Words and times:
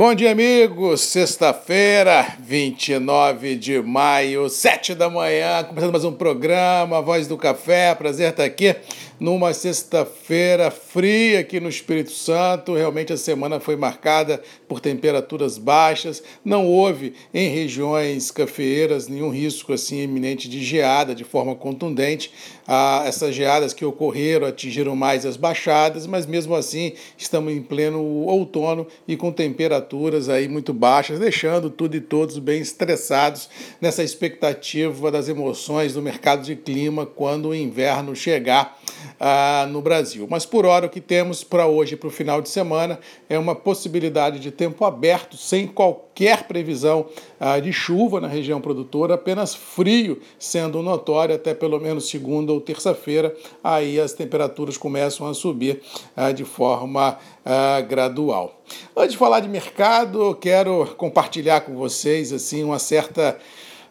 Bom 0.00 0.14
dia, 0.14 0.32
amigos. 0.32 1.02
Sexta-feira, 1.02 2.34
29 2.40 3.54
de 3.54 3.82
maio, 3.82 4.48
7 4.48 4.94
da 4.94 5.10
manhã, 5.10 5.62
começando 5.62 5.92
mais 5.92 6.06
um 6.06 6.12
programa, 6.14 7.02
Voz 7.02 7.28
do 7.28 7.36
Café. 7.36 7.94
Prazer 7.94 8.30
estar 8.30 8.44
aqui 8.44 8.74
numa 9.20 9.52
sexta-feira 9.52 10.70
fria 10.70 11.40
aqui 11.40 11.60
no 11.60 11.68
Espírito 11.68 12.10
Santo. 12.10 12.74
Realmente 12.74 13.12
a 13.12 13.18
semana 13.18 13.60
foi 13.60 13.76
marcada 13.76 14.42
por 14.66 14.80
temperaturas 14.80 15.58
baixas. 15.58 16.22
Não 16.42 16.66
houve 16.66 17.12
em 17.34 17.50
regiões 17.50 18.30
cafeeiras 18.30 19.06
nenhum 19.06 19.28
risco 19.28 19.74
assim 19.74 20.00
iminente 20.00 20.48
de 20.48 20.64
geada 20.64 21.14
de 21.14 21.22
forma 21.22 21.54
contundente. 21.54 22.32
Ah, 22.66 23.02
essas 23.04 23.34
geadas 23.34 23.74
que 23.74 23.84
ocorreram 23.84 24.46
atingiram 24.46 24.96
mais 24.96 25.26
as 25.26 25.36
baixadas, 25.36 26.06
mas 26.06 26.24
mesmo 26.24 26.54
assim 26.54 26.92
estamos 27.18 27.52
em 27.52 27.60
pleno 27.60 28.00
outono 28.00 28.86
e 29.06 29.16
com 29.16 29.30
temperaturas 29.32 30.28
aí 30.28 30.48
muito 30.48 30.72
baixas, 30.72 31.18
deixando 31.18 31.68
tudo 31.68 31.96
e 31.96 32.00
todos 32.00 32.38
bem 32.38 32.60
estressados 32.60 33.50
nessa 33.80 34.02
expectativa 34.02 35.10
das 35.10 35.28
emoções 35.28 35.94
do 35.94 36.00
mercado 36.00 36.44
de 36.44 36.56
clima 36.56 37.04
quando 37.04 37.48
o 37.48 37.54
inverno 37.54 38.14
chegar 38.14 38.80
ah, 39.18 39.66
no 39.70 39.80
Brasil. 39.80 40.26
Mas 40.30 40.44
por 40.46 40.66
hora 40.66 40.86
o 40.86 40.90
que 40.90 41.00
temos 41.00 41.42
para 41.42 41.66
hoje 41.66 41.96
para 41.96 42.08
o 42.08 42.10
final 42.10 42.40
de 42.40 42.48
semana 42.48 42.98
é 43.28 43.38
uma 43.38 43.54
possibilidade 43.54 44.38
de 44.38 44.50
tempo 44.50 44.84
aberto, 44.84 45.36
sem 45.36 45.66
qualquer 45.66 46.44
previsão 46.44 47.06
ah, 47.38 47.58
de 47.58 47.72
chuva 47.72 48.20
na 48.20 48.28
região 48.28 48.60
produtora, 48.60 49.14
apenas 49.14 49.54
frio 49.54 50.20
sendo 50.38 50.82
notório 50.82 51.34
até 51.34 51.54
pelo 51.54 51.80
menos 51.80 52.08
segunda 52.08 52.52
ou 52.52 52.60
terça-feira. 52.60 53.34
Aí 53.62 53.98
as 53.98 54.12
temperaturas 54.12 54.76
começam 54.76 55.26
a 55.26 55.34
subir 55.34 55.80
ah, 56.16 56.32
de 56.32 56.44
forma 56.44 57.18
ah, 57.44 57.80
gradual. 57.80 58.60
Antes 58.96 59.12
de 59.12 59.18
falar 59.18 59.40
de 59.40 59.48
mercado, 59.48 60.36
quero 60.40 60.94
compartilhar 60.96 61.62
com 61.62 61.74
vocês 61.74 62.32
assim 62.32 62.62
uma 62.62 62.78
certa 62.78 63.38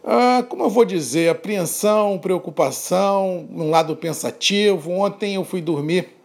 ah, 0.03 0.44
como 0.47 0.64
eu 0.64 0.69
vou 0.69 0.86
dizer, 0.86 1.30
apreensão, 1.30 2.17
preocupação, 2.17 3.47
um 3.52 3.69
lado 3.69 3.95
pensativo. 3.95 4.92
Ontem 4.92 5.36
eu 5.36 5.44
fui 5.44 5.61
dormir 5.61 6.19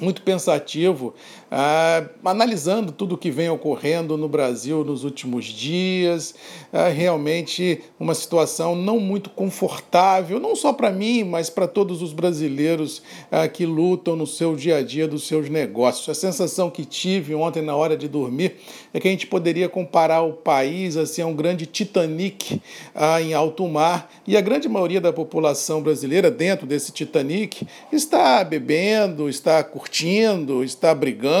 muito 0.00 0.22
pensativo, 0.22 1.14
ah, 1.50 2.04
analisando 2.24 2.92
tudo 2.92 3.14
o 3.14 3.18
que 3.18 3.30
vem 3.30 3.48
ocorrendo 3.48 4.16
no 4.16 4.28
Brasil 4.28 4.84
nos 4.84 5.04
últimos 5.04 5.46
dias. 5.46 6.34
Ah, 6.72 6.88
realmente 6.88 7.80
uma 7.98 8.14
situação 8.14 8.74
não 8.76 9.00
muito 9.00 9.30
confortável, 9.30 10.38
não 10.38 10.54
só 10.54 10.72
para 10.72 10.90
mim, 10.90 11.24
mas 11.24 11.50
para 11.50 11.66
todos 11.66 12.02
os 12.02 12.12
brasileiros 12.12 13.02
ah, 13.30 13.48
que 13.48 13.66
lutam 13.66 14.14
no 14.14 14.26
seu 14.26 14.54
dia 14.54 14.76
a 14.76 14.82
dia 14.82 15.08
dos 15.08 15.26
seus 15.26 15.48
negócios. 15.48 16.08
A 16.08 16.14
sensação 16.14 16.70
que 16.70 16.84
tive 16.84 17.34
ontem 17.34 17.62
na 17.62 17.74
hora 17.74 17.96
de 17.96 18.08
dormir 18.08 18.56
é 18.94 19.00
que 19.00 19.08
a 19.08 19.10
gente 19.10 19.26
poderia 19.26 19.68
comparar 19.68 20.22
o 20.22 20.32
país 20.32 20.96
assim, 20.96 21.22
a 21.22 21.26
um 21.26 21.34
grande 21.34 21.66
Titanic 21.66 22.60
ah, 22.94 23.20
em 23.20 23.34
alto 23.34 23.66
mar 23.68 24.10
e 24.26 24.36
a 24.36 24.40
grande 24.40 24.68
maioria 24.68 25.00
da 25.00 25.12
população 25.12 25.82
brasileira 25.82 26.30
dentro 26.30 26.66
desse 26.66 26.92
Titanic 26.92 27.66
está 27.92 28.44
bebendo, 28.44 29.28
está 29.28 29.62
curtindo 29.64 29.88
curtindo, 29.98 30.62
está 30.62 30.94
brigando, 30.94 31.37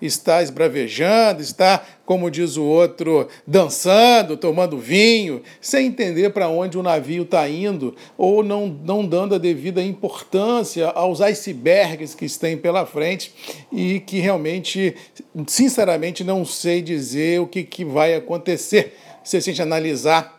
está 0.00 0.42
esbravejando, 0.42 1.42
está, 1.42 1.82
como 2.04 2.30
diz 2.30 2.56
o 2.56 2.64
outro, 2.64 3.28
dançando, 3.46 4.36
tomando 4.36 4.78
vinho, 4.78 5.42
sem 5.60 5.86
entender 5.86 6.30
para 6.30 6.48
onde 6.48 6.78
o 6.78 6.82
navio 6.82 7.24
está 7.24 7.48
indo 7.48 7.94
ou 8.16 8.42
não, 8.42 8.66
não 8.66 9.04
dando 9.04 9.34
a 9.34 9.38
devida 9.38 9.82
importância 9.82 10.88
aos 10.88 11.20
icebergs 11.20 12.14
que 12.14 12.24
estão 12.24 12.56
pela 12.56 12.86
frente 12.86 13.32
e 13.72 14.00
que 14.00 14.18
realmente, 14.20 14.94
sinceramente, 15.46 16.24
não 16.24 16.44
sei 16.44 16.80
dizer 16.80 17.40
o 17.40 17.46
que, 17.46 17.62
que 17.62 17.84
vai 17.84 18.14
acontecer. 18.14 18.96
Se 19.22 19.36
a 19.36 19.40
gente 19.40 19.60
analisar 19.60 20.37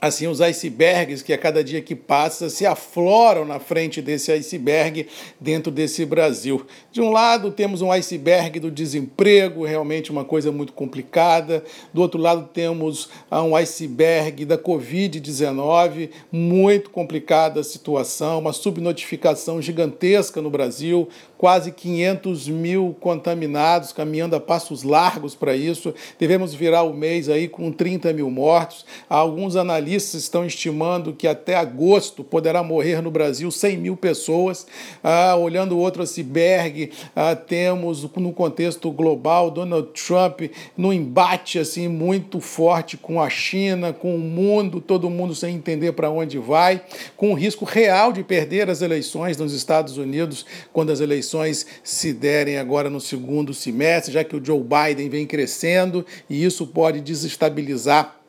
assim 0.00 0.26
os 0.26 0.40
icebergs 0.40 1.22
que 1.22 1.32
a 1.32 1.38
cada 1.38 1.62
dia 1.62 1.82
que 1.82 1.94
passa 1.94 2.48
se 2.48 2.64
afloram 2.64 3.44
na 3.44 3.58
frente 3.58 4.00
desse 4.00 4.32
iceberg 4.32 5.06
dentro 5.38 5.70
desse 5.70 6.06
Brasil. 6.06 6.66
De 6.90 7.02
um 7.02 7.10
lado 7.10 7.50
temos 7.50 7.82
um 7.82 7.92
iceberg 7.92 8.58
do 8.58 8.70
desemprego, 8.70 9.64
realmente 9.64 10.10
uma 10.10 10.24
coisa 10.24 10.50
muito 10.50 10.72
complicada. 10.72 11.62
Do 11.92 12.00
outro 12.00 12.18
lado 12.18 12.48
temos 12.52 13.10
ah, 13.30 13.42
um 13.42 13.54
iceberg 13.54 14.46
da 14.46 14.56
COVID-19, 14.56 16.08
muito 16.32 16.88
complicada 16.90 17.60
a 17.60 17.64
situação, 17.64 18.38
uma 18.38 18.52
subnotificação 18.52 19.60
gigantesca 19.60 20.40
no 20.40 20.48
Brasil, 20.48 21.08
quase 21.36 21.72
500 21.72 22.48
mil 22.48 22.96
contaminados, 23.00 23.92
caminhando 23.92 24.36
a 24.36 24.40
passos 24.40 24.82
largos 24.82 25.34
para 25.34 25.54
isso. 25.54 25.92
Devemos 26.18 26.54
virar 26.54 26.84
o 26.84 26.94
mês 26.94 27.28
aí 27.28 27.48
com 27.48 27.70
30 27.70 28.12
mil 28.12 28.30
mortos. 28.30 28.86
Alguns 29.08 29.56
analistas 29.56 29.89
analistas 29.90 30.22
estão 30.22 30.46
estimando 30.46 31.12
que 31.12 31.26
até 31.26 31.56
agosto 31.56 32.22
poderá 32.22 32.62
morrer 32.62 33.02
no 33.02 33.10
Brasil 33.10 33.50
100 33.50 33.76
mil 33.76 33.96
pessoas. 33.96 34.66
Ah, 35.02 35.34
olhando 35.36 35.76
outro 35.76 36.02
iceberg, 36.02 36.90
ah, 37.14 37.34
temos 37.34 38.08
no 38.16 38.32
contexto 38.32 38.90
global 38.92 39.50
Donald 39.50 39.88
Trump 39.92 40.42
no 40.76 40.92
embate 40.92 41.58
assim 41.58 41.88
muito 41.88 42.40
forte 42.40 42.96
com 42.96 43.20
a 43.20 43.28
China, 43.28 43.92
com 43.92 44.14
o 44.14 44.18
mundo, 44.18 44.80
todo 44.80 45.10
mundo 45.10 45.34
sem 45.34 45.56
entender 45.56 45.92
para 45.92 46.08
onde 46.08 46.38
vai, 46.38 46.82
com 47.16 47.32
o 47.32 47.34
risco 47.34 47.64
real 47.64 48.12
de 48.12 48.22
perder 48.22 48.70
as 48.70 48.82
eleições 48.82 49.36
nos 49.36 49.52
Estados 49.52 49.96
Unidos 49.96 50.46
quando 50.72 50.92
as 50.92 51.00
eleições 51.00 51.66
se 51.82 52.12
derem 52.12 52.58
agora 52.58 52.88
no 52.88 53.00
segundo 53.00 53.52
semestre, 53.52 54.12
já 54.12 54.22
que 54.22 54.36
o 54.36 54.44
Joe 54.44 54.62
Biden 54.62 55.08
vem 55.08 55.26
crescendo 55.26 56.06
e 56.28 56.44
isso 56.44 56.66
pode 56.66 57.00
desestabilizar 57.00 58.19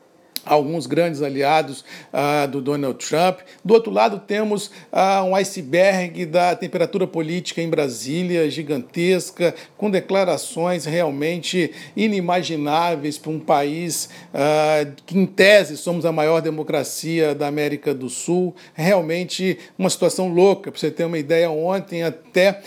alguns 0.44 0.86
grandes 0.86 1.22
aliados 1.22 1.84
ah, 2.12 2.46
do 2.46 2.60
Donald 2.60 2.98
Trump. 3.04 3.40
Do 3.64 3.74
outro 3.74 3.92
lado, 3.92 4.18
temos 4.18 4.70
ah, 4.90 5.22
um 5.22 5.34
iceberg 5.36 6.26
da 6.26 6.54
temperatura 6.56 7.06
política 7.06 7.62
em 7.62 7.68
Brasília, 7.68 8.50
gigantesca, 8.50 9.54
com 9.76 9.90
declarações 9.90 10.84
realmente 10.84 11.72
inimagináveis 11.96 13.18
para 13.18 13.30
um 13.30 13.38
país 13.38 14.08
ah, 14.34 14.86
que, 15.06 15.16
em 15.16 15.26
tese, 15.26 15.76
somos 15.76 16.04
a 16.04 16.12
maior 16.12 16.40
democracia 16.40 17.34
da 17.34 17.46
América 17.46 17.94
do 17.94 18.08
Sul. 18.08 18.54
Realmente 18.74 19.58
uma 19.78 19.90
situação 19.90 20.28
louca. 20.28 20.70
Para 20.70 20.80
você 20.80 20.90
ter 20.90 21.04
uma 21.04 21.18
ideia, 21.18 21.50
ontem 21.50 22.02
até 22.02 22.60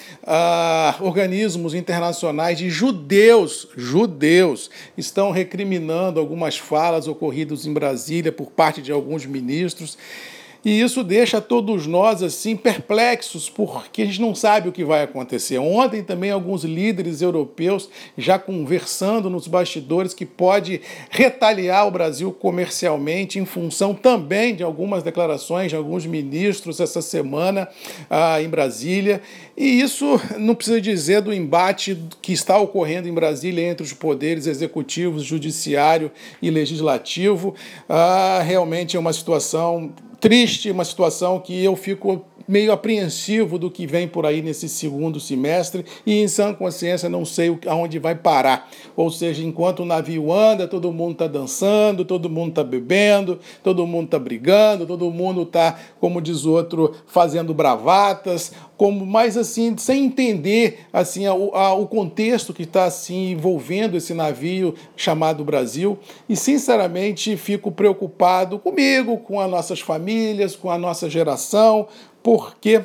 organismos 1.02 1.74
internacionais 1.74 2.58
de 2.58 2.70
judeus, 2.70 3.68
judeus, 3.76 4.70
estão 4.98 5.32
recriminando 5.32 6.20
algumas 6.20 6.58
falas 6.58 7.08
ocorridas 7.08 7.65
em 7.66 7.74
Brasília 7.74 8.32
por 8.32 8.52
parte 8.52 8.82
de 8.82 8.92
alguns 8.92 9.26
ministros. 9.26 9.98
E 10.66 10.82
isso 10.82 11.04
deixa 11.04 11.40
todos 11.40 11.86
nós 11.86 12.24
assim 12.24 12.56
perplexos, 12.58 13.48
porque 13.48 14.02
a 14.02 14.06
gente 14.06 14.20
não 14.20 14.34
sabe 14.34 14.68
o 14.68 14.72
que 14.72 14.84
vai 14.84 15.04
acontecer. 15.04 15.60
Ontem 15.60 16.04
também 16.04 16.32
alguns 16.32 16.64
líderes 16.64 17.22
europeus 17.22 17.88
já 18.18 18.40
conversando 18.40 19.30
nos 19.30 19.48
bastidores 19.48 20.12
que 20.12 20.26
pode 20.26 20.82
retaliar 21.12 21.88
o 21.88 21.92
Brasil 21.92 22.32
comercialmente 22.32 23.38
em 23.38 23.46
função 23.46 23.94
também 23.94 24.56
de 24.56 24.64
algumas 24.64 25.04
declarações 25.04 25.70
de 25.70 25.76
alguns 25.76 26.08
ministros 26.08 26.80
essa 26.80 27.00
semana 27.00 27.70
ah, 28.10 28.42
em 28.42 28.50
Brasília. 28.50 29.22
E 29.56 29.80
isso 29.80 30.20
não 30.40 30.56
precisa 30.56 30.82
dizer 30.82 31.22
do 31.22 31.32
embate 31.32 31.96
que 32.24 32.34
está 32.34 32.58
ocorrendo 32.58 33.08
em 33.08 33.14
Brasília 33.14 33.64
entre 33.70 33.86
os 33.86 33.94
poderes 33.94 34.48
executivos, 34.48 35.24
judiciário 35.24 36.12
e 36.42 36.50
legislativo. 36.50 37.54
Ah, 37.88 38.42
realmente 38.44 38.98
é 38.98 39.00
uma 39.00 39.14
situação 39.14 39.94
triste, 40.20 40.72
uma 40.72 40.86
situação 40.86 41.40
que 41.40 41.64
eu 41.64 41.76
fico 41.76 42.26
meio 42.48 42.72
apreensivo 42.72 43.58
do 43.58 43.72
que 43.72 43.88
vem 43.88 44.08
por 44.08 44.26
aí 44.26 44.42
nesse 44.42 44.70
segundo 44.70 45.20
semestre 45.20 45.86
e 46.06 46.22
em 46.22 46.28
sã 46.28 46.54
consciência 46.54 47.10
não 47.10 47.26
sei 47.26 47.58
aonde 47.68 48.00
vai 48.00 48.16
parar. 48.16 48.70
Ou 48.96 49.10
seja, 49.12 49.44
enquanto 49.44 49.82
o 49.82 49.86
navio 49.86 50.32
anda, 50.32 50.68
todo 50.68 50.92
mundo 50.92 51.14
está 51.14 51.28
dançando, 51.28 52.06
todo 52.06 52.30
mundo 52.30 52.50
está 52.50 52.64
bebendo, 52.64 53.40
todo 53.64 53.86
mundo 53.86 54.06
está 54.06 54.20
brigando, 54.20 54.86
todo 54.86 55.10
mundo 55.12 55.44
está, 55.44 55.78
como 56.00 56.22
diz 56.22 56.46
outro, 56.46 56.94
fazendo 57.06 57.54
bravatas, 57.54 58.52
como 58.78 59.06
mais 59.06 59.38
assim, 59.38 59.76
sem 59.78 60.06
entender 60.06 60.80
assim 60.92 61.26
a, 61.26 61.32
a, 61.32 61.74
o 61.74 61.88
contexto 61.88 62.54
que 62.54 62.64
está 62.64 62.86
assim 62.86 63.32
envolvendo 63.32 63.96
esse 63.96 64.14
navio 64.14 64.76
chamado 64.96 65.44
Brasil. 65.44 65.98
E 66.28 66.36
sinceramente 66.36 67.38
fico 67.38 67.72
preocupado 67.72 68.60
comigo, 68.60 69.18
com 69.18 69.40
as 69.40 69.50
nossas 69.50 69.80
famílias, 69.80 70.56
com 70.56 70.70
a 70.70 70.78
nossa 70.78 71.10
geração, 71.10 71.88
porque 72.26 72.82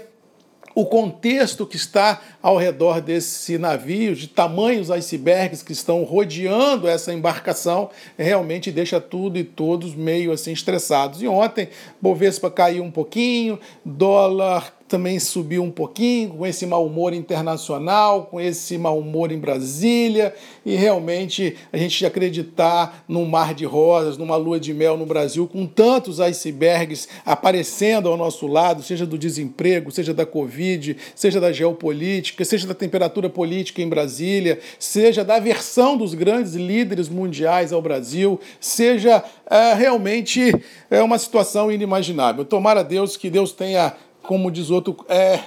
o 0.74 0.84
contexto 0.84 1.66
que 1.66 1.76
está 1.76 2.20
ao 2.42 2.58
redor 2.58 3.00
desse 3.00 3.56
navio, 3.56 4.14
de 4.14 4.28
tamanhos 4.28 4.90
icebergs 4.90 5.62
que 5.62 5.72
estão 5.72 6.04
rodeando 6.04 6.86
essa 6.86 7.10
embarcação, 7.10 7.88
realmente 8.18 8.70
deixa 8.70 9.00
tudo 9.00 9.38
e 9.38 9.44
todos 9.44 9.94
meio 9.94 10.30
assim 10.30 10.52
estressados. 10.52 11.22
E 11.22 11.26
ontem, 11.26 11.70
Bovespa 12.02 12.50
caiu 12.50 12.84
um 12.84 12.90
pouquinho, 12.90 13.58
dólar 13.82 14.74
também 14.90 15.20
subiu 15.20 15.62
um 15.62 15.70
pouquinho, 15.70 16.30
com 16.30 16.44
esse 16.44 16.66
mau 16.66 16.84
humor 16.84 17.14
internacional, 17.14 18.24
com 18.24 18.40
esse 18.40 18.76
mau 18.76 18.98
humor 18.98 19.30
em 19.30 19.38
Brasília, 19.38 20.34
e 20.66 20.74
realmente 20.74 21.56
a 21.72 21.76
gente 21.76 22.04
acreditar 22.04 23.04
num 23.06 23.24
mar 23.24 23.54
de 23.54 23.64
rosas, 23.64 24.18
numa 24.18 24.34
lua 24.34 24.58
de 24.58 24.74
mel 24.74 24.96
no 24.96 25.06
Brasil, 25.06 25.46
com 25.46 25.64
tantos 25.64 26.18
icebergs 26.18 27.08
aparecendo 27.24 28.08
ao 28.08 28.16
nosso 28.16 28.48
lado, 28.48 28.82
seja 28.82 29.06
do 29.06 29.16
desemprego, 29.16 29.92
seja 29.92 30.12
da 30.12 30.26
Covid, 30.26 30.96
seja 31.14 31.40
da 31.40 31.52
geopolítica, 31.52 32.44
seja 32.44 32.66
da 32.66 32.74
temperatura 32.74 33.30
política 33.30 33.80
em 33.80 33.88
Brasília, 33.88 34.58
seja 34.76 35.24
da 35.24 35.36
aversão 35.36 35.96
dos 35.96 36.14
grandes 36.14 36.54
líderes 36.54 37.08
mundiais 37.08 37.72
ao 37.72 37.80
Brasil, 37.80 38.40
seja 38.58 39.22
é, 39.48 39.74
realmente 39.74 40.52
é 40.90 41.00
uma 41.00 41.18
situação 41.18 41.70
inimaginável. 41.70 42.44
Tomara 42.44 42.80
a 42.80 42.84
Deus 42.84 43.16
que 43.16 43.30
Deus 43.30 43.52
tenha, 43.52 43.94
como 44.22 44.50
diz 44.50 44.70
outro, 44.70 44.96
é, 45.08 45.40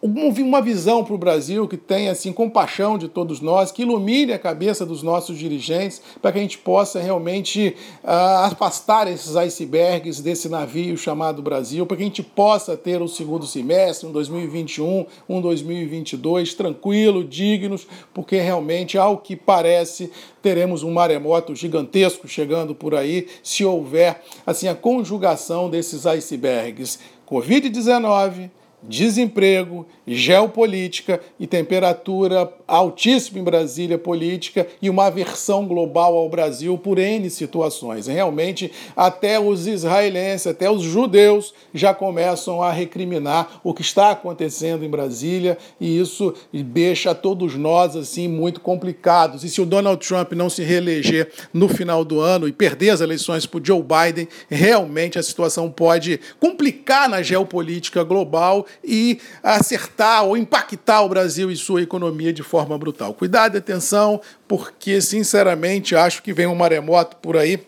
uma 0.00 0.62
visão 0.62 1.02
para 1.02 1.14
o 1.14 1.18
Brasil 1.18 1.66
que 1.66 1.76
tenha 1.76 2.12
assim 2.12 2.32
compaixão 2.32 2.96
de 2.96 3.08
todos 3.08 3.40
nós, 3.40 3.72
que 3.72 3.82
ilumine 3.82 4.32
a 4.32 4.38
cabeça 4.38 4.86
dos 4.86 5.02
nossos 5.02 5.36
dirigentes, 5.36 6.00
para 6.22 6.30
que 6.30 6.38
a 6.38 6.42
gente 6.42 6.58
possa 6.58 7.00
realmente 7.00 7.74
uh, 8.04 8.44
afastar 8.44 9.08
esses 9.08 9.34
icebergs 9.34 10.20
desse 10.20 10.48
navio 10.48 10.96
chamado 10.96 11.42
Brasil, 11.42 11.84
para 11.84 11.96
que 11.96 12.02
a 12.04 12.06
gente 12.06 12.22
possa 12.22 12.76
ter 12.76 13.02
um 13.02 13.08
segundo 13.08 13.44
semestre, 13.44 14.06
um 14.06 14.12
2021, 14.12 15.06
um 15.28 15.40
2022 15.40 16.54
tranquilo, 16.54 17.24
dignos, 17.24 17.86
porque 18.14 18.36
realmente, 18.40 18.96
ao 18.96 19.18
que 19.18 19.34
parece, 19.34 20.12
teremos 20.40 20.84
um 20.84 20.92
maremoto 20.92 21.56
gigantesco 21.56 22.28
chegando 22.28 22.72
por 22.72 22.94
aí, 22.94 23.26
se 23.42 23.64
houver 23.64 24.22
assim 24.46 24.68
a 24.68 24.74
conjugação 24.76 25.68
desses 25.68 26.06
icebergs. 26.06 27.00
Covid-19, 27.28 28.50
desemprego, 28.82 29.86
geopolítica 30.06 31.20
e 31.38 31.46
temperatura 31.46 32.50
altíssima 32.66 33.38
em 33.38 33.42
Brasília 33.42 33.98
política 33.98 34.66
e 34.80 34.88
uma 34.88 35.06
aversão 35.06 35.66
global 35.66 36.16
ao 36.16 36.28
Brasil 36.28 36.78
por 36.78 36.98
N 36.98 37.28
situações. 37.28 38.06
Realmente, 38.06 38.70
até 38.96 39.38
os 39.38 39.66
israelenses, 39.66 40.46
até 40.46 40.70
os 40.70 40.82
judeus 40.82 41.52
já 41.74 41.92
começam 41.92 42.62
a 42.62 42.70
recriminar 42.70 43.60
o 43.64 43.74
que 43.74 43.82
está 43.82 44.10
acontecendo 44.10 44.84
em 44.84 44.90
Brasília 44.90 45.58
e 45.80 45.98
isso 45.98 46.34
deixa 46.52 47.14
todos 47.14 47.56
nós 47.56 47.96
assim 47.96 48.28
muito 48.28 48.60
complicados. 48.60 49.44
E 49.44 49.48
se 49.48 49.60
o 49.60 49.66
Donald 49.66 50.06
Trump 50.06 50.32
não 50.32 50.48
se 50.48 50.62
reeleger 50.62 51.30
no 51.52 51.68
final 51.68 52.04
do 52.04 52.20
ano 52.20 52.46
e 52.46 52.52
perder 52.52 52.90
as 52.90 53.00
eleições 53.00 53.44
para 53.44 53.60
o 53.60 53.64
Joe 53.64 53.82
Biden, 53.82 54.28
realmente 54.48 55.18
a 55.18 55.22
situação 55.22 55.70
pode 55.70 56.20
complicar 56.38 57.08
na 57.08 57.22
geopolítica 57.22 58.02
global 58.04 58.66
e 58.84 59.20
acertar 59.42 60.24
ou 60.24 60.36
impactar 60.36 61.02
o 61.02 61.08
Brasil 61.08 61.50
e 61.50 61.56
sua 61.56 61.82
economia 61.82 62.32
de 62.32 62.42
forma 62.42 62.76
brutal. 62.78 63.14
Cuidado 63.14 63.54
e 63.54 63.58
atenção, 63.58 64.20
porque, 64.46 65.00
sinceramente, 65.00 65.94
acho 65.94 66.22
que 66.22 66.32
vem 66.32 66.46
um 66.46 66.54
maremoto 66.54 67.16
por 67.16 67.36
aí 67.36 67.60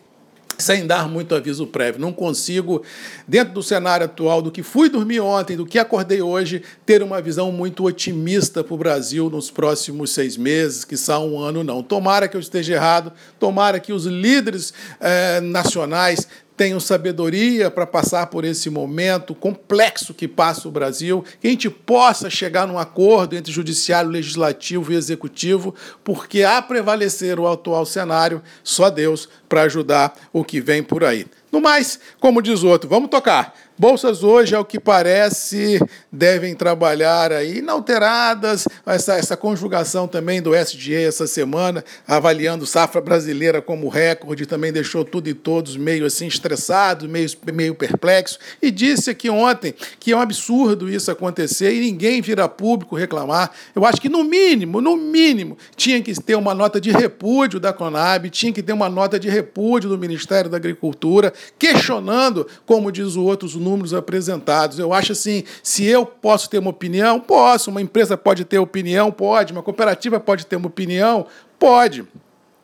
sem 0.61 0.85
dar 0.85 1.09
muito 1.09 1.35
aviso 1.35 1.67
prévio. 1.67 1.99
Não 1.99 2.13
consigo, 2.13 2.83
dentro 3.27 3.53
do 3.53 3.63
cenário 3.63 4.05
atual, 4.05 4.41
do 4.41 4.51
que 4.51 4.63
fui 4.63 4.87
dormir 4.87 5.19
ontem, 5.19 5.57
do 5.57 5.65
que 5.65 5.79
acordei 5.79 6.21
hoje, 6.21 6.61
ter 6.85 7.03
uma 7.03 7.21
visão 7.21 7.51
muito 7.51 7.83
otimista 7.83 8.63
para 8.63 8.73
o 8.73 8.77
Brasil 8.77 9.29
nos 9.29 9.51
próximos 9.51 10.11
seis 10.11 10.37
meses, 10.37 10.85
que 10.85 10.95
são 10.95 11.33
um 11.33 11.39
ano, 11.39 11.63
não. 11.63 11.83
Tomara 11.83 12.27
que 12.27 12.37
eu 12.37 12.41
esteja 12.41 12.75
errado, 12.75 13.11
tomara 13.39 13.79
que 13.79 13.91
os 13.91 14.05
líderes 14.05 14.73
eh, 14.99 15.41
nacionais 15.41 16.27
tenham 16.55 16.79
sabedoria 16.79 17.71
para 17.71 17.87
passar 17.87 18.27
por 18.27 18.45
esse 18.45 18.69
momento 18.69 19.33
complexo 19.33 20.13
que 20.13 20.27
passa 20.27 20.67
o 20.67 20.71
Brasil, 20.71 21.23
que 21.39 21.47
a 21.47 21.51
gente 21.51 21.69
possa 21.69 22.29
chegar 22.29 22.67
num 22.67 22.77
acordo 22.77 23.35
entre 23.35 23.51
judiciário, 23.51 24.11
legislativo 24.11 24.91
e 24.91 24.95
executivo, 24.95 25.73
porque 26.03 26.43
a 26.43 26.61
prevalecer 26.61 27.39
o 27.39 27.47
atual 27.47 27.85
cenário, 27.85 28.41
só 28.63 28.89
Deus 28.89 29.27
para 29.49 29.63
ajudar 29.63 30.13
o 30.31 30.43
que 30.43 30.61
vem 30.61 30.83
por 30.83 31.03
aí. 31.03 31.25
No 31.51 31.59
mais, 31.59 31.99
como 32.19 32.41
diz 32.41 32.63
outro, 32.63 32.89
vamos 32.89 33.09
tocar. 33.09 33.53
Bolsas 33.81 34.23
hoje, 34.23 34.53
ao 34.53 34.63
que 34.63 34.79
parece, 34.79 35.83
devem 36.11 36.53
trabalhar 36.53 37.31
aí 37.31 37.57
inalteradas, 37.57 38.67
essa, 38.85 39.15
essa 39.15 39.35
conjugação 39.35 40.07
também 40.07 40.39
do 40.39 40.55
SGA 40.55 40.99
essa 41.07 41.25
semana, 41.25 41.83
avaliando 42.07 42.67
safra 42.67 43.01
brasileira 43.01 43.59
como 43.59 43.89
recorde, 43.89 44.45
também 44.45 44.71
deixou 44.71 45.03
tudo 45.03 45.29
e 45.29 45.33
todos 45.33 45.77
meio 45.77 46.05
assim 46.05 46.27
estressados, 46.27 47.09
meio, 47.09 47.27
meio 47.51 47.73
perplexos, 47.73 48.37
e 48.61 48.69
disse 48.69 49.09
aqui 49.09 49.31
ontem 49.31 49.73
que 49.99 50.11
é 50.11 50.15
um 50.15 50.21
absurdo 50.21 50.87
isso 50.87 51.09
acontecer 51.09 51.73
e 51.73 51.79
ninguém 51.79 52.21
vir 52.21 52.39
a 52.39 52.47
público 52.47 52.95
reclamar. 52.95 53.49
Eu 53.73 53.83
acho 53.83 53.99
que 53.99 54.09
no 54.09 54.23
mínimo, 54.23 54.79
no 54.79 54.95
mínimo, 54.95 55.57
tinha 55.75 55.99
que 56.03 56.13
ter 56.21 56.35
uma 56.35 56.53
nota 56.53 56.79
de 56.79 56.91
repúdio 56.91 57.59
da 57.59 57.73
Conab, 57.73 58.29
tinha 58.29 58.53
que 58.53 58.61
ter 58.61 58.73
uma 58.73 58.89
nota 58.89 59.19
de 59.19 59.27
repúdio 59.27 59.89
do 59.89 59.97
Ministério 59.97 60.51
da 60.51 60.57
Agricultura, 60.57 61.33
questionando, 61.57 62.45
como 62.63 62.91
diz 62.91 63.15
o 63.15 63.23
outro, 63.23 63.47
os 63.47 63.55
apresentados. 63.93 64.79
Eu 64.79 64.93
acho 64.93 65.11
assim, 65.11 65.43
se 65.61 65.85
eu 65.85 66.05
posso 66.05 66.49
ter 66.49 66.59
uma 66.59 66.69
opinião, 66.69 67.19
posso. 67.19 67.69
Uma 67.69 67.81
empresa 67.81 68.17
pode 68.17 68.45
ter 68.45 68.59
opinião, 68.59 69.11
pode. 69.11 69.53
Uma 69.53 69.63
cooperativa 69.63 70.19
pode 70.19 70.45
ter 70.45 70.55
uma 70.55 70.67
opinião, 70.67 71.25
pode. 71.59 72.05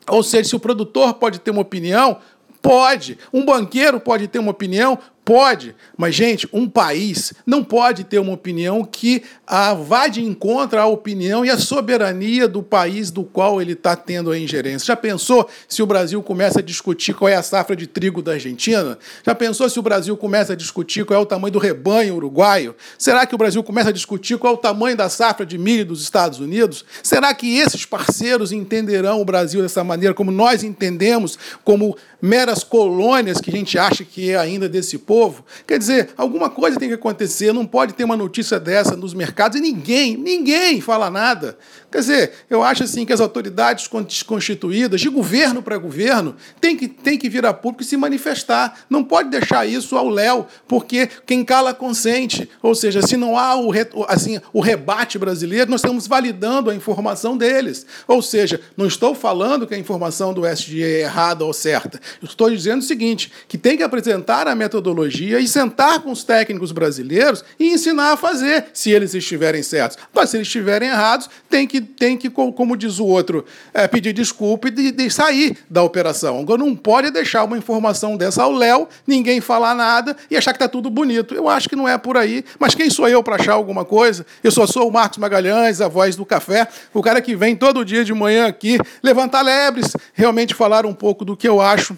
Ou 0.08 0.22
seja, 0.22 0.50
se 0.50 0.56
o 0.56 0.60
produtor 0.60 1.14
pode 1.14 1.38
ter 1.38 1.50
uma 1.50 1.62
opinião, 1.62 2.18
pode. 2.62 3.18
Um 3.32 3.44
banqueiro 3.44 4.00
pode 4.00 4.28
ter 4.28 4.38
uma 4.38 4.50
opinião, 4.50 4.98
Pode, 5.28 5.74
mas, 5.94 6.14
gente, 6.14 6.48
um 6.54 6.66
país 6.66 7.34
não 7.44 7.62
pode 7.62 8.02
ter 8.02 8.18
uma 8.18 8.32
opinião 8.32 8.82
que 8.82 9.22
ah, 9.46 9.74
vá 9.74 10.08
de 10.08 10.24
encontro 10.24 10.80
à 10.80 10.86
opinião 10.86 11.44
e 11.44 11.50
à 11.50 11.58
soberania 11.58 12.48
do 12.48 12.62
país 12.62 13.10
do 13.10 13.22
qual 13.22 13.60
ele 13.60 13.72
está 13.72 13.94
tendo 13.94 14.30
a 14.30 14.38
ingerência. 14.38 14.86
Já 14.86 14.96
pensou 14.96 15.46
se 15.68 15.82
o 15.82 15.86
Brasil 15.86 16.22
começa 16.22 16.60
a 16.60 16.62
discutir 16.62 17.12
qual 17.12 17.28
é 17.28 17.34
a 17.34 17.42
safra 17.42 17.76
de 17.76 17.86
trigo 17.86 18.22
da 18.22 18.32
Argentina? 18.32 18.98
Já 19.22 19.34
pensou 19.34 19.68
se 19.68 19.78
o 19.78 19.82
Brasil 19.82 20.16
começa 20.16 20.54
a 20.54 20.56
discutir 20.56 21.04
qual 21.04 21.20
é 21.20 21.22
o 21.22 21.26
tamanho 21.26 21.52
do 21.52 21.58
rebanho 21.58 22.14
uruguaio? 22.14 22.74
Será 22.96 23.26
que 23.26 23.34
o 23.34 23.38
Brasil 23.38 23.62
começa 23.62 23.90
a 23.90 23.92
discutir 23.92 24.38
qual 24.38 24.54
é 24.54 24.56
o 24.56 24.58
tamanho 24.58 24.96
da 24.96 25.10
safra 25.10 25.44
de 25.44 25.58
milho 25.58 25.84
dos 25.84 26.00
Estados 26.00 26.40
Unidos? 26.40 26.86
Será 27.02 27.34
que 27.34 27.58
esses 27.58 27.84
parceiros 27.84 28.50
entenderão 28.50 29.20
o 29.20 29.26
Brasil 29.26 29.60
dessa 29.60 29.84
maneira, 29.84 30.14
como 30.14 30.32
nós 30.32 30.62
entendemos, 30.62 31.38
como 31.62 31.94
meras 32.20 32.64
colônias 32.64 33.40
que 33.40 33.50
a 33.50 33.52
gente 33.52 33.78
acha 33.78 34.04
que 34.04 34.30
é 34.30 34.36
ainda 34.36 34.68
desse 34.68 34.98
povo? 34.98 35.44
Quer 35.66 35.78
dizer, 35.78 36.10
alguma 36.16 36.50
coisa 36.50 36.78
tem 36.78 36.88
que 36.88 36.94
acontecer, 36.94 37.52
não 37.52 37.66
pode 37.66 37.94
ter 37.94 38.04
uma 38.04 38.16
notícia 38.16 38.58
dessa 38.58 38.96
nos 38.96 39.14
mercados 39.14 39.58
e 39.58 39.60
ninguém, 39.60 40.16
ninguém 40.16 40.80
fala 40.80 41.10
nada. 41.10 41.58
Quer 41.90 41.98
dizer, 42.00 42.32
eu 42.50 42.62
acho 42.62 42.84
assim 42.84 43.06
que 43.06 43.12
as 43.12 43.20
autoridades 43.20 43.88
constituídas, 44.26 45.00
de 45.00 45.08
governo 45.08 45.62
para 45.62 45.78
governo, 45.78 46.36
tem 46.60 46.76
que, 46.76 46.86
tem 46.86 47.16
que 47.16 47.30
vir 47.30 47.46
a 47.46 47.54
público 47.54 47.82
e 47.82 47.86
se 47.86 47.96
manifestar. 47.96 48.80
Não 48.90 49.02
pode 49.02 49.30
deixar 49.30 49.66
isso 49.66 49.96
ao 49.96 50.08
léu, 50.08 50.46
porque 50.66 51.08
quem 51.24 51.44
cala 51.44 51.72
consente. 51.72 52.48
Ou 52.62 52.74
seja, 52.74 53.00
se 53.00 53.16
não 53.16 53.38
há 53.38 53.56
o, 53.56 53.72
assim, 54.06 54.38
o 54.52 54.60
rebate 54.60 55.18
brasileiro, 55.18 55.70
nós 55.70 55.80
estamos 55.80 56.06
validando 56.06 56.70
a 56.70 56.74
informação 56.74 57.36
deles. 57.36 57.86
Ou 58.06 58.20
seja, 58.20 58.60
não 58.76 58.86
estou 58.86 59.14
falando 59.14 59.66
que 59.66 59.74
a 59.74 59.78
informação 59.78 60.34
do 60.34 60.46
SGE 60.46 60.82
é 60.82 61.00
errada 61.00 61.44
ou 61.44 61.52
certa. 61.52 61.98
Estou 62.22 62.50
dizendo 62.50 62.80
o 62.80 62.84
seguinte, 62.84 63.32
que 63.48 63.56
tem 63.56 63.76
que 63.76 63.82
apresentar 63.82 64.46
a 64.46 64.54
metodologia 64.54 65.40
e 65.40 65.48
sentar 65.48 66.00
com 66.00 66.12
os 66.12 66.22
técnicos 66.22 66.70
brasileiros 66.70 67.44
e 67.58 67.68
ensinar 67.68 68.12
a 68.12 68.16
fazer, 68.16 68.66
se 68.72 68.90
eles 68.90 69.14
estiverem 69.14 69.62
certos. 69.62 69.96
Mas 70.14 70.30
se 70.30 70.36
eles 70.36 70.46
estiverem 70.46 70.90
errados, 70.90 71.30
tem 71.48 71.66
que, 71.66 71.77
tem 71.80 72.16
que 72.16 72.30
como 72.30 72.76
diz 72.76 72.98
o 72.98 73.06
outro, 73.06 73.44
é, 73.72 73.86
pedir 73.88 74.12
desculpa 74.12 74.68
e 74.68 74.70
de, 74.70 74.92
de 74.92 75.10
sair 75.10 75.56
da 75.68 75.82
operação. 75.82 76.38
Agora, 76.40 76.58
não 76.58 76.74
pode 76.74 77.10
deixar 77.10 77.44
uma 77.44 77.58
informação 77.58 78.16
dessa 78.16 78.42
ao 78.42 78.52
Léo, 78.52 78.88
ninguém 79.06 79.40
falar 79.40 79.74
nada 79.74 80.16
e 80.30 80.36
achar 80.36 80.52
que 80.52 80.56
está 80.56 80.68
tudo 80.68 80.90
bonito. 80.90 81.34
Eu 81.34 81.48
acho 81.48 81.68
que 81.68 81.76
não 81.76 81.88
é 81.88 81.98
por 81.98 82.16
aí, 82.16 82.44
mas 82.58 82.74
quem 82.74 82.90
sou 82.90 83.08
eu 83.08 83.22
para 83.22 83.36
achar 83.36 83.52
alguma 83.52 83.84
coisa? 83.84 84.26
Eu 84.42 84.50
só 84.50 84.66
sou 84.66 84.88
o 84.88 84.92
Marcos 84.92 85.18
Magalhães, 85.18 85.80
a 85.80 85.88
voz 85.88 86.16
do 86.16 86.24
café, 86.24 86.68
o 86.92 87.02
cara 87.02 87.20
que 87.20 87.34
vem 87.34 87.56
todo 87.56 87.84
dia 87.84 88.04
de 88.04 88.14
manhã 88.14 88.46
aqui 88.46 88.78
levantar 89.02 89.42
lebres, 89.42 89.96
realmente 90.14 90.54
falar 90.54 90.86
um 90.86 90.94
pouco 90.94 91.24
do 91.24 91.36
que 91.36 91.48
eu 91.48 91.60
acho 91.60 91.96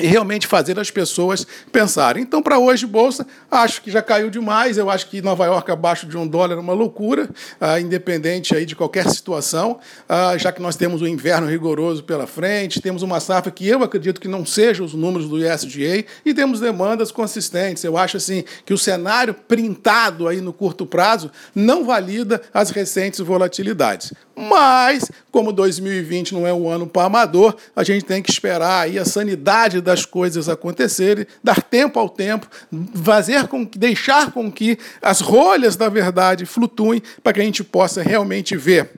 e 0.00 0.06
realmente 0.06 0.46
fazer 0.46 0.78
as 0.78 0.90
pessoas 0.90 1.46
pensarem. 1.72 2.22
Então, 2.22 2.42
para 2.42 2.58
hoje, 2.58 2.86
Bolsa, 2.86 3.26
acho 3.50 3.82
que 3.82 3.90
já 3.90 4.02
caiu 4.02 4.30
demais. 4.30 4.78
Eu 4.78 4.90
acho 4.90 5.08
que 5.08 5.22
Nova 5.22 5.44
York 5.46 5.70
abaixo 5.70 6.06
de 6.06 6.16
um 6.16 6.26
dólar 6.26 6.56
é 6.56 6.60
uma 6.60 6.72
loucura, 6.72 7.28
uh, 7.60 7.78
independente 7.80 8.54
aí 8.54 8.64
de 8.64 8.76
qualquer 8.76 9.08
situação, 9.08 9.78
uh, 10.08 10.38
já 10.38 10.52
que 10.52 10.62
nós 10.62 10.76
temos 10.76 11.02
um 11.02 11.06
inverno 11.06 11.48
rigoroso 11.48 12.04
pela 12.04 12.26
frente, 12.26 12.80
temos 12.80 13.02
uma 13.02 13.20
safra 13.20 13.50
que 13.50 13.66
eu 13.66 13.82
acredito 13.82 14.20
que 14.20 14.28
não 14.28 14.44
seja 14.44 14.82
os 14.82 14.94
números 14.94 15.28
do 15.28 15.38
ISDA 15.38 16.04
e 16.24 16.34
temos 16.34 16.60
demandas 16.60 17.10
consistentes. 17.10 17.84
Eu 17.84 17.96
acho 17.96 18.16
assim 18.16 18.44
que 18.64 18.72
o 18.72 18.78
cenário 18.78 19.34
printado 19.34 20.28
aí 20.28 20.40
no 20.40 20.52
curto 20.52 20.86
prazo 20.86 21.30
não 21.54 21.84
valida 21.84 22.40
as 22.52 22.70
recentes 22.70 23.20
volatilidades. 23.20 24.12
Mas, 24.36 25.10
como 25.32 25.52
2020 25.52 26.32
não 26.32 26.46
é 26.46 26.52
um 26.52 26.68
ano 26.68 26.86
para 26.86 27.06
amador, 27.06 27.56
a 27.74 27.82
gente 27.82 28.04
tem 28.04 28.22
que 28.22 28.30
esperar 28.30 28.82
aí 28.82 28.96
a 28.96 29.04
sanidade 29.04 29.80
das 29.88 30.04
coisas 30.04 30.48
acontecerem, 30.48 31.26
dar 31.42 31.62
tempo 31.62 31.98
ao 31.98 32.10
tempo, 32.10 32.46
fazer 33.02 33.48
com 33.48 33.66
que, 33.66 33.78
deixar 33.78 34.30
com 34.30 34.52
que 34.52 34.78
as 35.00 35.20
rolhas 35.20 35.76
da 35.76 35.88
verdade 35.88 36.44
flutuem 36.44 37.02
para 37.22 37.32
que 37.32 37.40
a 37.40 37.44
gente 37.44 37.64
possa 37.64 38.02
realmente 38.02 38.54
ver. 38.56 38.90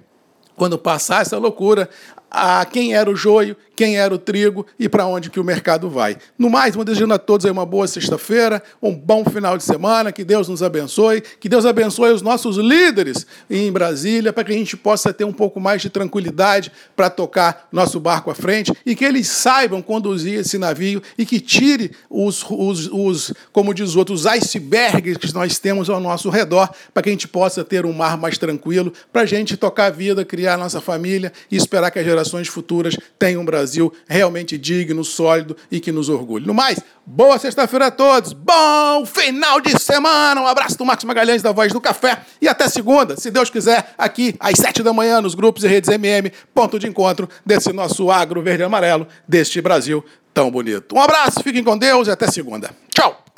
Quando 0.57 0.77
passar 0.77 1.23
essa 1.23 1.39
loucura, 1.39 1.89
a 2.31 2.65
quem 2.65 2.95
era 2.95 3.11
o 3.11 3.17
joio, 3.17 3.57
quem 3.75 3.97
era 3.99 4.15
o 4.15 4.19
trigo 4.19 4.67
e 4.79 4.89
para 4.89 5.07
onde 5.07 5.31
que 5.31 5.41
o 5.41 5.45
mercado 5.45 5.89
vai. 5.89 6.17
No 6.39 6.51
mais, 6.51 6.75
vou 6.75 6.85
desejando 6.85 7.15
a 7.15 7.19
todos 7.19 7.47
uma 7.47 7.65
boa 7.65 7.87
sexta-feira, 7.87 8.63
um 8.81 8.95
bom 8.95 9.25
final 9.25 9.57
de 9.57 9.65
semana, 9.65 10.13
que 10.13 10.23
Deus 10.23 10.49
nos 10.49 10.63
abençoe, 10.63 11.23
que 11.41 11.49
Deus 11.49 11.65
abençoe 11.65 12.13
os 12.13 12.21
nossos 12.21 12.59
líderes 12.59 13.27
em 13.49 13.73
Brasília, 13.73 14.33
para 14.35 14.45
que 14.45 14.53
a 14.53 14.55
gente 14.55 14.77
possa 14.77 15.15
ter 15.15 15.25
um 15.25 15.33
pouco 15.33 15.59
mais 15.59 15.81
de 15.81 15.89
tranquilidade 15.89 16.71
para 16.95 17.09
tocar 17.09 17.69
nosso 17.73 17.99
barco 17.99 18.31
à 18.31 18.35
frente 18.35 18.71
e 18.85 18.95
que 18.95 19.05
eles 19.05 19.29
saibam 19.29 19.81
conduzir 19.81 20.39
esse 20.39 20.59
navio 20.59 21.03
e 21.17 21.25
que 21.25 21.41
tire 21.41 21.93
os, 22.11 22.45
os, 22.51 22.87
os 22.93 23.33
como 23.51 23.73
diz 23.73 23.95
o 23.95 23.99
outro, 23.99 24.15
os 24.15 24.27
icebergs 24.27 25.17
que 25.17 25.33
nós 25.33 25.59
temos 25.59 25.89
ao 25.89 26.01
nosso 26.01 26.29
redor, 26.29 26.69
para 26.93 27.03
que 27.03 27.09
a 27.09 27.13
gente 27.13 27.27
possa 27.27 27.65
ter 27.65 27.87
um 27.87 27.95
mar 27.95 28.19
mais 28.19 28.37
tranquilo, 28.37 28.93
para 29.11 29.23
a 29.23 29.27
gente 29.27 29.57
tocar 29.57 29.87
a 29.87 29.91
vida, 29.91 30.23
criar 30.23 30.55
a 30.55 30.59
nossa 30.59 30.83
família 30.83 31.33
e 31.51 31.57
esperar 31.57 31.91
que 31.91 31.99
as 31.99 32.05
gerações 32.21 32.49
futuras 32.49 32.97
tenham 33.19 33.43
um 33.43 33.45
Brasil 33.45 33.93
realmente 34.07 34.59
digno, 34.59 35.03
sólido 35.05 35.57
e 35.71 35.81
que 35.81 35.91
nos 35.91 36.09
orgulhe. 36.09 36.47
No 36.47 36.53
mais, 36.53 36.79
boa 37.05 37.39
sexta-feira 37.39 37.87
a 37.87 37.91
todos, 37.91 38.33
bom 38.33 39.07
final 39.07 39.61
de 39.61 39.79
semana, 39.81 40.41
um 40.41 40.47
abraço 40.47 40.77
do 40.77 40.85
Marcos 40.85 41.05
Magalhães 41.05 41.43
da 41.43 41.53
Voz 41.53 41.73
do 41.73 41.81
Café 41.81 42.21
e 42.41 42.49
até 42.49 42.69
segunda, 42.69 43.17
se 43.17 43.31
Deus 43.31 43.49
quiser, 43.49 43.95
aqui 43.97 44.35
às 44.39 44.59
sete 44.59 44.83
da 44.83 44.93
manhã 44.93 45.21
nos 45.21 45.35
grupos 45.35 45.65
e 45.65 45.69
redes 45.69 45.89
MM, 45.89 46.31
ponto 46.55 46.79
de 46.79 46.87
encontro 46.87 47.29
desse 47.45 47.73
nosso 47.73 48.11
agro 48.11 48.43
verde 48.43 48.63
e 48.63 48.67
amarelo, 48.67 49.07
deste 49.27 49.61
Brasil 49.61 50.05
tão 50.35 50.51
bonito. 50.51 50.95
Um 50.95 51.01
abraço, 51.01 51.43
fiquem 51.43 51.65
com 51.65 51.77
Deus 51.77 52.07
e 52.07 52.11
até 52.11 52.31
segunda. 52.31 52.71
Tchau! 52.95 53.30